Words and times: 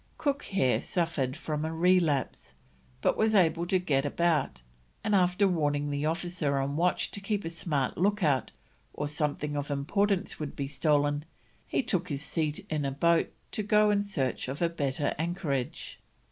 Cook 0.17 0.41
here 0.45 0.81
suffered 0.81 1.37
from 1.37 1.63
a 1.63 1.71
relapse, 1.71 2.55
but 3.01 3.15
was 3.19 3.35
able 3.35 3.67
to 3.67 3.77
get 3.77 4.03
about, 4.03 4.63
and 5.03 5.13
after 5.13 5.47
warning 5.47 5.91
the 5.91 6.07
officer 6.07 6.57
on 6.57 6.75
watch 6.75 7.11
to 7.11 7.19
keep 7.21 7.45
a 7.45 7.49
smart 7.51 7.99
look 7.99 8.23
out, 8.23 8.49
or 8.95 9.07
something 9.07 9.55
of 9.55 9.69
importance 9.69 10.39
would 10.39 10.55
be 10.55 10.65
stolen, 10.65 11.23
took 11.85 12.09
his 12.09 12.23
seat 12.23 12.65
in 12.67 12.83
a 12.83 12.89
boat 12.91 13.31
to 13.51 13.61
go 13.61 13.91
in 13.91 14.01
search 14.01 14.47
of 14.47 14.59
a 14.59 14.69
better 14.69 15.13
anchorage. 15.19 15.99